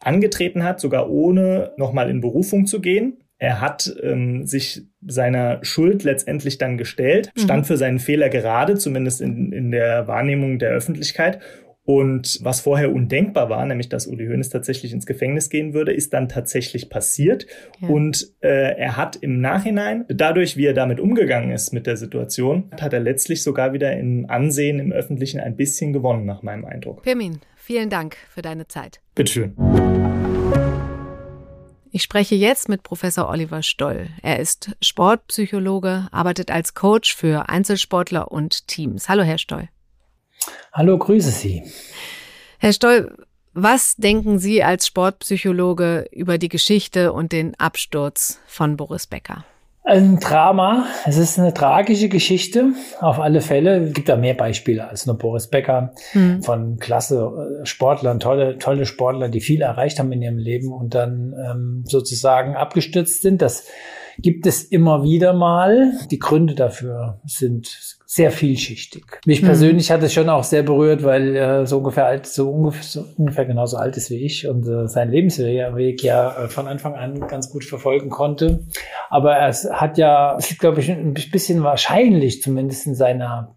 [0.00, 3.18] angetreten hat, sogar ohne nochmal in Berufung zu gehen.
[3.38, 7.40] Er hat ähm, sich seiner Schuld letztendlich dann gestellt, mhm.
[7.40, 11.40] stand für seinen Fehler gerade, zumindest in, in der Wahrnehmung der Öffentlichkeit.
[11.88, 16.12] Und was vorher undenkbar war, nämlich dass Uli Hoeneß tatsächlich ins Gefängnis gehen würde, ist
[16.12, 17.46] dann tatsächlich passiert.
[17.80, 17.88] Ja.
[17.88, 22.70] Und äh, er hat im Nachhinein, dadurch, wie er damit umgegangen ist mit der Situation,
[22.78, 27.04] hat er letztlich sogar wieder im Ansehen im Öffentlichen ein bisschen gewonnen, nach meinem Eindruck.
[27.04, 29.00] Pirmin, vielen Dank für deine Zeit.
[29.14, 29.54] Bitteschön.
[31.98, 34.08] Ich spreche jetzt mit Professor Oliver Stoll.
[34.22, 39.08] Er ist Sportpsychologe, arbeitet als Coach für Einzelsportler und Teams.
[39.08, 39.68] Hallo, Herr Stoll.
[40.72, 41.64] Hallo, grüße Sie.
[42.58, 43.16] Herr Stoll,
[43.52, 49.44] was denken Sie als Sportpsychologe über die Geschichte und den Absturz von Boris Becker?
[49.88, 50.84] Ein Drama.
[51.06, 52.74] Es ist eine tragische Geschichte.
[53.00, 53.84] Auf alle Fälle.
[53.84, 56.42] Es gibt da mehr Beispiele als nur Boris Becker mhm.
[56.42, 60.94] von klasse äh, Sportlern, tolle, tolle Sportler, die viel erreicht haben in ihrem Leben und
[60.94, 63.40] dann ähm, sozusagen abgestürzt sind.
[63.40, 63.66] Das
[64.20, 65.92] gibt es immer wieder mal.
[66.10, 69.04] Die Gründe dafür sind sehr vielschichtig.
[69.26, 69.46] Mich mhm.
[69.46, 73.04] persönlich hat es schon auch sehr berührt, weil er so ungefähr alt, so ungefähr, so
[73.16, 77.20] ungefähr genauso alt ist wie ich und äh, seinen Lebensweg ja äh, von Anfang an
[77.28, 78.64] ganz gut verfolgen konnte.
[79.08, 83.54] Aber es hat ja, glaube ich, ein bisschen wahrscheinlich zumindest in seiner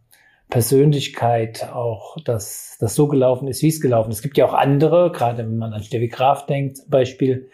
[0.49, 4.17] Persönlichkeit auch, dass das so gelaufen ist, wie es gelaufen ist.
[4.17, 7.49] Es gibt ja auch andere, gerade wenn man an Steffi Graf denkt, zum Beispiel,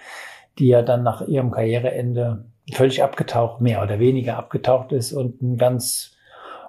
[0.58, 5.58] die ja dann nach ihrem Karriereende völlig abgetaucht, mehr oder weniger abgetaucht ist und ein
[5.58, 6.17] ganz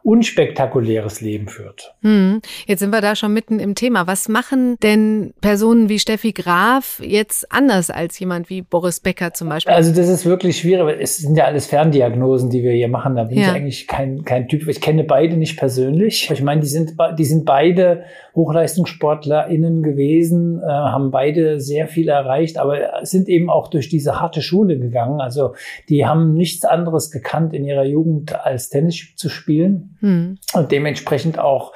[0.03, 1.95] unspektakuläres Leben führt.
[2.03, 2.41] Hm.
[2.67, 4.07] Jetzt sind wir da schon mitten im Thema.
[4.07, 9.49] Was machen denn Personen wie Steffi Graf jetzt anders als jemand wie Boris Becker zum
[9.49, 9.73] Beispiel?
[9.73, 10.99] Also das ist wirklich schwierig.
[11.01, 13.17] Es sind ja alles Ferndiagnosen, die wir hier machen.
[13.17, 13.49] Da bin ja.
[13.49, 14.69] ich eigentlich kein, kein Typ.
[14.69, 16.31] Ich kenne beide nicht persönlich.
[16.31, 22.59] Ich meine, die sind, die sind beide HochleistungssportlerInnen gewesen, äh, haben beide sehr viel erreicht,
[22.59, 25.21] aber sind eben auch durch diese harte Schule gegangen.
[25.21, 25.55] Also
[25.89, 30.39] die haben nichts anderes gekannt in ihrer Jugend als Tennis zu spielen hm.
[30.55, 31.73] und dementsprechend auch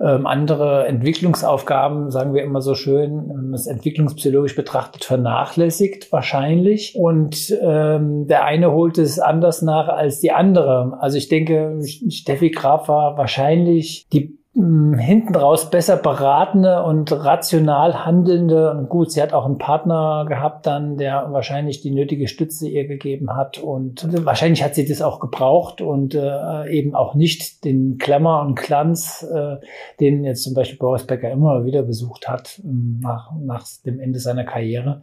[0.00, 6.94] ähm, andere Entwicklungsaufgaben, sagen wir immer so schön, wenn man es entwicklungspsychologisch betrachtet, vernachlässigt wahrscheinlich.
[6.96, 10.98] Und ähm, der eine holt es anders nach als die andere.
[11.00, 11.78] Also ich denke,
[12.10, 18.70] Steffi Graf war wahrscheinlich die hinten raus besser beratende und rational handelnde.
[18.70, 22.86] Und gut, sie hat auch einen Partner gehabt dann, der wahrscheinlich die nötige Stütze ihr
[22.86, 23.58] gegeben hat.
[23.58, 28.56] Und wahrscheinlich hat sie das auch gebraucht und äh, eben auch nicht den Klammer und
[28.56, 29.56] Glanz, äh,
[30.00, 34.20] den jetzt zum Beispiel Boris Becker immer wieder besucht hat ähm, nach, nach dem Ende
[34.20, 35.02] seiner Karriere.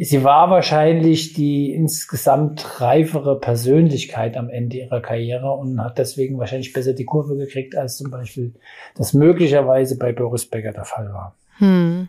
[0.00, 6.72] Sie war wahrscheinlich die insgesamt reifere Persönlichkeit am Ende ihrer Karriere und hat deswegen wahrscheinlich
[6.72, 8.52] besser die Kurve gekriegt, als zum Beispiel
[8.96, 11.36] das möglicherweise bei Boris Becker der Fall war.
[11.58, 12.08] Hm.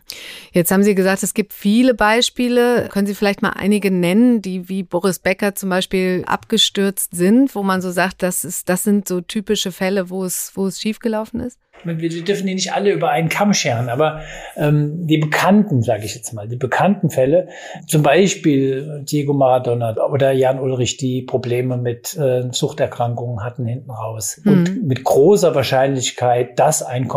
[0.52, 2.88] Jetzt haben Sie gesagt, es gibt viele Beispiele.
[2.92, 7.62] Können Sie vielleicht mal einige nennen, die wie Boris Becker zum Beispiel abgestürzt sind, wo
[7.62, 11.40] man so sagt, das ist, das sind so typische Fälle, wo es, wo es schiefgelaufen
[11.40, 11.58] ist?
[11.84, 14.22] wir dürfen die nicht alle über einen Kamm scheren, aber
[14.56, 17.48] ähm, die bekannten, sage ich jetzt mal, die bekannten Fälle,
[17.86, 24.40] zum Beispiel Diego Maradona oder Jan Ulrich, die Probleme mit äh, Suchterkrankungen hatten hinten raus.
[24.42, 24.52] Mhm.
[24.52, 27.08] Und mit großer Wahrscheinlichkeit, dass ein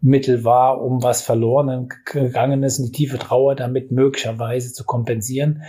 [0.00, 5.62] Kompensationsmittel war, um was verloren gegangen ist, die tiefe Trauer damit möglicherweise zu kompensieren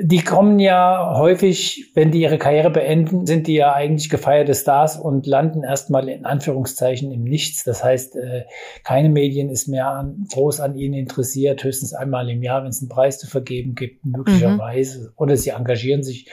[0.00, 4.96] die kommen ja häufig, wenn die ihre Karriere beenden, sind die ja eigentlich gefeierte Stars
[4.96, 7.64] und landen erstmal in Anführungszeichen im Nichts.
[7.64, 8.44] Das heißt, äh,
[8.84, 12.80] keine Medien ist mehr an, groß an ihnen interessiert, höchstens einmal im Jahr, wenn es
[12.80, 15.00] einen Preis zu vergeben gibt, möglicherweise.
[15.00, 15.12] Mhm.
[15.16, 16.30] Oder sie engagieren sich.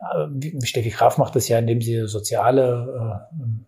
[0.00, 3.65] Äh, Steffi Graf macht das ja, indem sie soziale äh,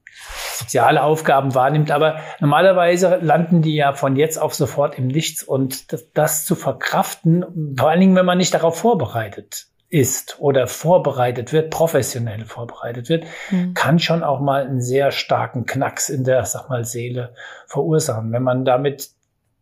[0.54, 1.90] soziale Aufgaben wahrnimmt.
[1.90, 6.54] Aber normalerweise landen die ja von jetzt auf sofort im Nichts und das, das zu
[6.54, 13.08] verkraften, vor allen Dingen, wenn man nicht darauf vorbereitet ist oder vorbereitet wird, professionell vorbereitet
[13.08, 13.72] wird, mhm.
[13.72, 17.34] kann schon auch mal einen sehr starken Knacks in der, sag mal, Seele
[17.66, 18.32] verursachen.
[18.32, 19.10] Wenn man damit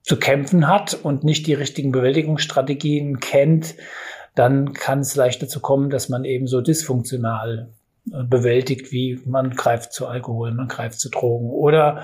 [0.02, 3.74] zu kämpfen hat und nicht die richtigen Bewältigungsstrategien kennt,
[4.34, 7.70] dann kann es leicht dazu kommen, dass man eben so dysfunktional
[8.06, 12.02] bewältigt, wie man greift zu Alkohol, man greift zu Drogen oder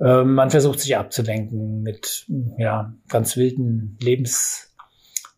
[0.00, 2.26] äh, man versucht sich abzulenken mit
[2.58, 4.74] ja ganz wilden Lebens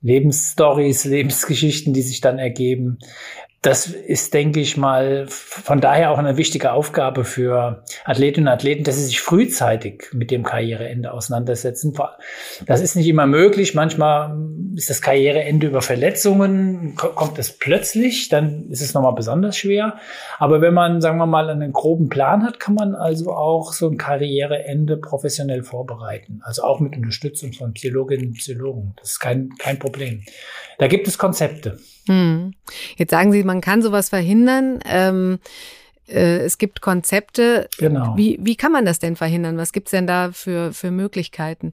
[0.01, 2.99] Lebensstories, Lebensgeschichten, die sich dann ergeben
[3.62, 8.85] das ist, denke ich mal, von daher auch eine wichtige Aufgabe für Athletinnen und Athleten,
[8.85, 11.92] dass sie sich frühzeitig mit dem Karriereende auseinandersetzen.
[12.66, 13.75] Das ist nicht immer möglich.
[13.75, 14.38] Manchmal
[14.77, 19.99] ist das Karriereende über Verletzungen, kommt es plötzlich, dann ist es nochmal besonders schwer.
[20.38, 23.88] Aber wenn man, sagen wir mal, einen groben Plan hat, kann man also auch so
[23.88, 26.42] ein Karriereende professionell vorbereiten.
[26.44, 28.94] Also auch mit Unterstützung von Psychologinnen und Psychologen.
[29.01, 30.23] Das ist kein, kein Problem.
[30.79, 31.79] Da gibt es Konzepte.
[32.09, 32.55] Hm.
[32.97, 34.81] Jetzt sagen Sie, man kann sowas verhindern.
[34.87, 35.38] Ähm,
[36.09, 37.68] äh, es gibt Konzepte.
[37.79, 38.16] Genau.
[38.16, 39.57] Wie, wie kann man das denn verhindern?
[39.59, 41.73] Was gibt's denn da für, für Möglichkeiten?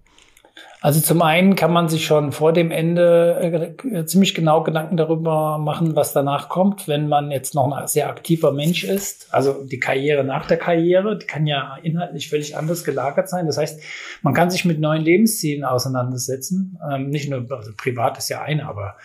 [0.82, 5.58] Also zum einen kann man sich schon vor dem Ende äh, ziemlich genau Gedanken darüber
[5.58, 9.34] machen, was danach kommt, wenn man jetzt noch ein sehr aktiver Mensch ist.
[9.34, 13.48] Also die Karriere nach der Karriere, die kann ja inhaltlich völlig anders gelagert sein.
[13.48, 13.82] Das heißt,
[14.22, 16.78] man kann sich mit neuen Lebenszielen auseinandersetzen.
[16.90, 18.96] Ähm, nicht nur also privat ist ja eine, aber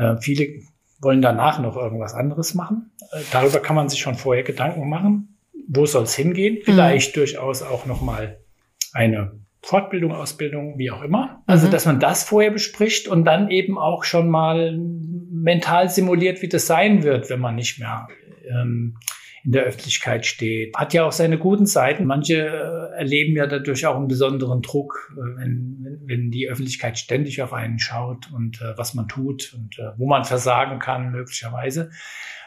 [0.00, 0.62] äh, viele
[1.00, 2.90] wollen danach noch irgendwas anderes machen.
[3.12, 5.36] Äh, darüber kann man sich schon vorher Gedanken machen.
[5.68, 6.56] Wo soll es hingehen?
[6.56, 6.62] Mhm.
[6.64, 7.20] Vielleicht mhm.
[7.20, 8.38] durchaus auch noch mal
[8.92, 9.32] eine
[9.62, 11.42] Fortbildung, Ausbildung, wie auch immer.
[11.46, 11.70] Also, mhm.
[11.70, 16.66] dass man das vorher bespricht und dann eben auch schon mal mental simuliert, wie das
[16.66, 18.08] sein wird, wenn man nicht mehr
[18.48, 18.96] ähm,
[19.44, 20.76] in der Öffentlichkeit steht.
[20.76, 22.04] Hat ja auch seine guten Seiten.
[22.04, 27.40] Manche äh, erleben ja dadurch auch einen besonderen Druck, äh, wenn, wenn die Öffentlichkeit ständig
[27.42, 31.90] auf einen schaut und äh, was man tut und äh, wo man versagen kann, möglicherweise.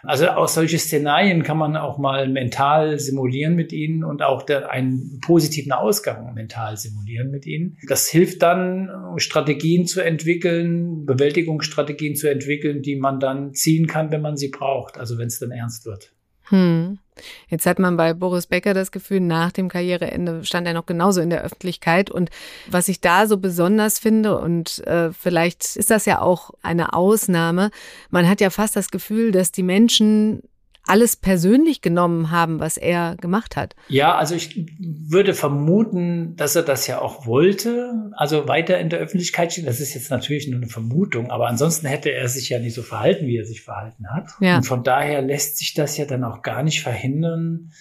[0.03, 4.69] Also aus solche Szenarien kann man auch mal mental simulieren mit ihnen und auch der,
[4.69, 7.77] einen positiven Ausgang mental simulieren mit ihnen.
[7.87, 14.21] Das hilft dann, Strategien zu entwickeln, Bewältigungsstrategien zu entwickeln, die man dann ziehen kann, wenn
[14.21, 16.13] man sie braucht, also wenn es dann ernst wird.
[16.53, 16.99] Hm.
[17.47, 21.19] Jetzt hat man bei Boris Becker das Gefühl, nach dem Karriereende stand er noch genauso
[21.19, 22.11] in der Öffentlichkeit.
[22.11, 22.29] Und
[22.69, 27.71] was ich da so besonders finde, und äh, vielleicht ist das ja auch eine Ausnahme,
[28.11, 30.43] man hat ja fast das Gefühl, dass die Menschen
[30.85, 33.75] alles persönlich genommen haben, was er gemacht hat.
[33.87, 38.99] Ja, also ich würde vermuten, dass er das ja auch wollte, also weiter in der
[38.99, 39.65] Öffentlichkeit stehen.
[39.65, 42.83] Das ist jetzt natürlich nur eine Vermutung, aber ansonsten hätte er sich ja nicht so
[42.83, 44.31] verhalten, wie er sich verhalten hat.
[44.41, 44.57] Ja.
[44.57, 47.71] Und von daher lässt sich das ja dann auch gar nicht verhindern,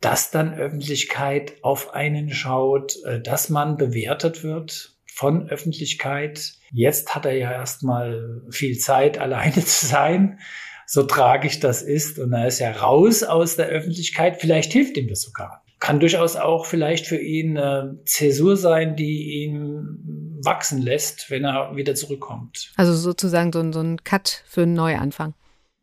[0.00, 6.52] dass dann Öffentlichkeit auf einen schaut, äh, dass man bewertet wird von Öffentlichkeit.
[6.70, 10.38] Jetzt hat er ja erstmal viel Zeit, alleine zu sein
[10.86, 12.18] so tragisch das ist.
[12.18, 14.40] Und er ist ja raus aus der Öffentlichkeit.
[14.40, 15.62] Vielleicht hilft ihm das sogar.
[15.78, 21.76] Kann durchaus auch vielleicht für ihn eine Zäsur sein, die ihn wachsen lässt, wenn er
[21.76, 22.72] wieder zurückkommt.
[22.76, 25.34] Also sozusagen so, so ein Cut für einen Neuanfang.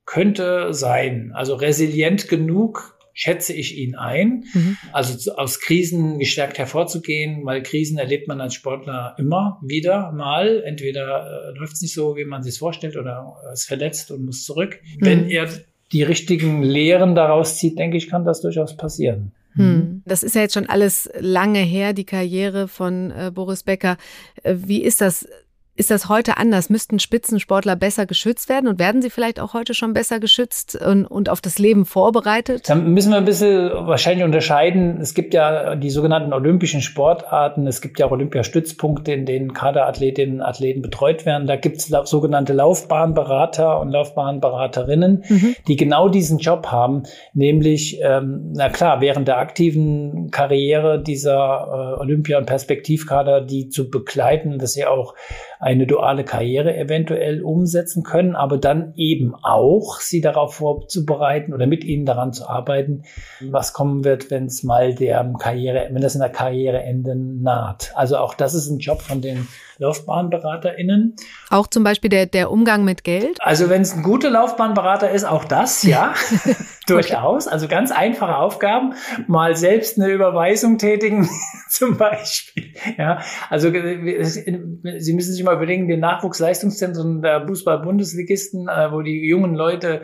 [0.05, 1.31] Könnte sein.
[1.35, 4.45] Also resilient genug, schätze ich ihn ein.
[4.53, 4.77] Mhm.
[4.91, 10.63] Also aus Krisen gestärkt hervorzugehen, weil Krisen erlebt man als Sportler immer wieder mal.
[10.65, 14.43] Entweder äh, läuft es nicht so, wie man sich vorstellt, oder ist verletzt und muss
[14.43, 14.79] zurück.
[14.97, 15.05] Mhm.
[15.05, 15.49] Wenn er
[15.91, 19.31] die richtigen Lehren daraus zieht, denke ich, kann das durchaus passieren.
[19.55, 19.65] Hm.
[19.65, 20.01] Mhm.
[20.05, 23.97] Das ist ja jetzt schon alles lange her, die Karriere von äh, Boris Becker.
[24.41, 25.27] Äh, wie ist das?
[25.75, 26.69] Ist das heute anders?
[26.69, 31.05] Müssten Spitzensportler besser geschützt werden und werden sie vielleicht auch heute schon besser geschützt und,
[31.07, 32.69] und auf das Leben vorbereitet?
[32.69, 35.01] Da müssen wir ein bisschen wahrscheinlich unterscheiden.
[35.01, 37.65] Es gibt ja die sogenannten olympischen Sportarten.
[37.65, 41.47] Es gibt ja auch Olympiastützpunkte, in denen Kaderathletinnen und Athleten betreut werden.
[41.47, 45.55] Da gibt es sogenannte Laufbahnberater und Laufbahnberaterinnen, mhm.
[45.67, 51.99] die genau diesen Job haben, nämlich, ähm, na klar, während der aktiven Karriere dieser äh,
[51.99, 55.15] Olympia- und Perspektivkader, die zu begleiten, dass sie auch
[55.63, 61.85] eine duale Karriere eventuell umsetzen können, aber dann eben auch sie darauf vorzubereiten oder mit
[61.85, 63.03] ihnen daran zu arbeiten,
[63.39, 67.93] was kommen wird, wenn es mal der Karriere, wenn das in der Karriereende naht.
[67.95, 69.47] Also auch das ist ein Job von den
[69.79, 71.15] LaufbahnberaterInnen.
[71.49, 73.37] Auch zum Beispiel der, der Umgang mit Geld?
[73.39, 76.13] Also wenn es ein guter Laufbahnberater ist, auch das, ja,
[76.87, 77.47] durchaus.
[77.47, 78.93] Also ganz einfache Aufgaben.
[79.27, 81.29] Mal selbst eine Überweisung tätigen,
[81.69, 82.73] zum Beispiel.
[82.97, 89.27] Ja, also äh, Sie müssen sich mal überlegen, den Nachwuchsleistungszentren der Fußball-Bundesligisten, äh, wo die
[89.27, 90.01] jungen Leute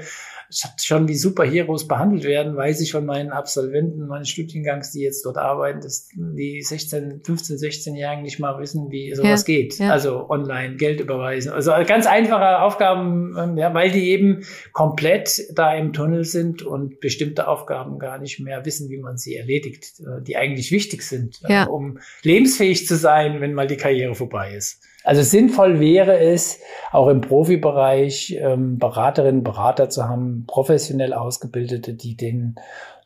[0.50, 5.38] schon wie Superheroes behandelt werden, weiß ich von meinen Absolventen meines Studiengangs, die jetzt dort
[5.38, 9.78] arbeiten, dass die 16, 15, 16-Jährigen nicht mal wissen, wie sowas ja, geht.
[9.78, 9.92] Ja.
[9.92, 11.52] Also online Geld überweisen.
[11.52, 17.00] Also ganz einfache Aufgaben, ähm, ja, weil die eben komplett da im Tunnel sind und
[17.00, 21.42] bestimmte Aufgaben gar nicht mehr wissen, wie man sie erledigt, äh, die eigentlich wichtig sind,
[21.44, 21.64] äh, ja.
[21.66, 24.82] um lebensfähig zu sein, wenn mal die Karriere vorbei ist.
[25.10, 26.60] Also sinnvoll wäre es,
[26.92, 32.58] auch im Profibereich ähm, Beraterinnen, Berater zu haben, professionell Ausgebildete, die denen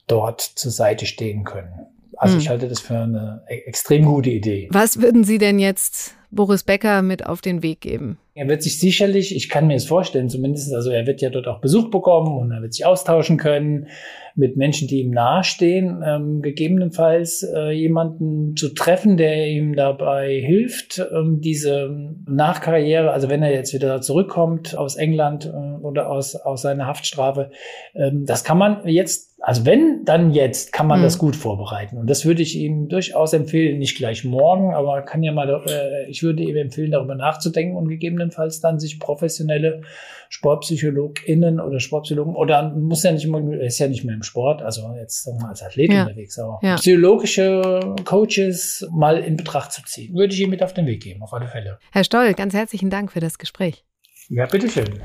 [0.08, 1.88] dort zur Seite stehen können.
[2.18, 2.42] Also hm.
[2.42, 4.68] ich halte das für eine e-, extrem gute Idee.
[4.70, 8.18] Was würden Sie denn jetzt Boris Becker mit auf den Weg geben?
[8.36, 11.48] Er wird sich sicherlich, ich kann mir es vorstellen, zumindest, also er wird ja dort
[11.48, 13.88] auch Besuch bekommen und er wird sich austauschen können
[14.36, 21.00] mit Menschen, die ihm nahestehen, ähm, gegebenenfalls äh, jemanden zu treffen, der ihm dabei hilft,
[21.14, 26.64] ähm, diese Nachkarriere, also wenn er jetzt wieder zurückkommt aus England äh, oder aus, aus
[26.64, 27.52] seiner Haftstrafe,
[27.94, 31.04] ähm, das kann man jetzt also wenn, dann jetzt kann man mhm.
[31.04, 31.98] das gut vorbereiten.
[31.98, 36.10] Und das würde ich ihm durchaus empfehlen, nicht gleich morgen, aber kann ja mal, äh,
[36.10, 39.82] ich würde ihm empfehlen, darüber nachzudenken und gegebenenfalls dann sich professionelle
[40.30, 44.82] SportpsychologInnen oder Sportpsychologen oder muss ja nicht immer, ist ja nicht mehr im Sport, also
[45.00, 46.04] jetzt sagen wir als Athlet ja.
[46.04, 46.76] unterwegs, aber ja.
[46.76, 50.16] psychologische Coaches mal in Betracht zu ziehen.
[50.16, 51.78] Würde ich ihm mit auf den Weg geben, auf alle Fälle.
[51.92, 53.84] Herr Stoll, ganz herzlichen Dank für das Gespräch.
[54.30, 55.02] Ja, bitteschön.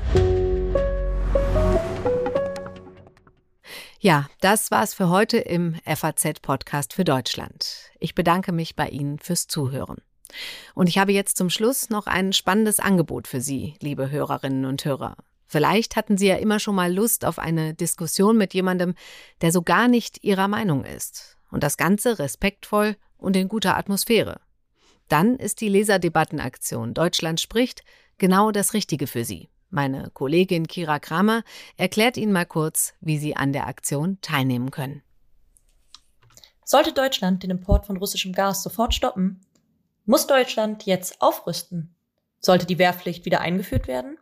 [4.01, 7.91] Ja, das war's für heute im FAZ-Podcast für Deutschland.
[7.99, 9.97] Ich bedanke mich bei Ihnen fürs Zuhören.
[10.75, 14.83] Und ich habe jetzt zum Schluss noch ein spannendes Angebot für Sie, liebe Hörerinnen und
[14.85, 15.15] Hörer.
[15.45, 18.93] Vielleicht hatten Sie ja immer schon mal Lust auf eine Diskussion mit jemandem,
[19.41, 21.37] der so gar nicht Ihrer Meinung ist.
[21.49, 24.39] Und das Ganze respektvoll und in guter Atmosphäre.
[25.07, 27.83] Dann ist die Leserdebattenaktion Deutschland spricht
[28.19, 29.49] genau das Richtige für Sie.
[29.71, 31.43] Meine Kollegin Kira Kramer
[31.77, 35.01] erklärt Ihnen mal kurz, wie Sie an der Aktion teilnehmen können.
[36.63, 39.41] Sollte Deutschland den Import von russischem Gas sofort stoppen,
[40.09, 41.93] muss Deutschland jetzt aufrüsten?
[42.39, 44.17] Sollte die Wehrpflicht wieder eingeführt werden?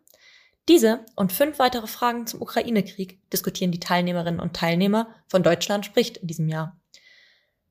[0.68, 6.18] Diese und fünf weitere Fragen zum Ukraine-Krieg diskutieren die Teilnehmerinnen und Teilnehmer von Deutschland spricht
[6.18, 6.78] in diesem Jahr.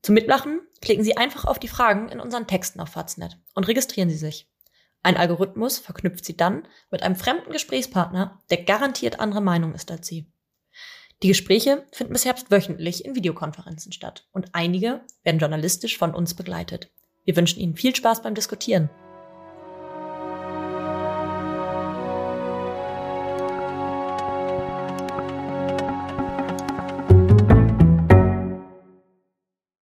[0.01, 4.09] Zum Mitmachen klicken Sie einfach auf die Fragen in unseren Texten auf Faznet und registrieren
[4.09, 4.49] Sie sich.
[5.03, 10.07] Ein Algorithmus verknüpft sie dann mit einem fremden Gesprächspartner, der garantiert andere Meinung ist als
[10.07, 10.25] sie.
[11.21, 16.33] Die Gespräche finden bis Herbst wöchentlich in Videokonferenzen statt und einige werden journalistisch von uns
[16.33, 16.89] begleitet.
[17.27, 18.89] Wir wünschen Ihnen viel Spaß beim Diskutieren.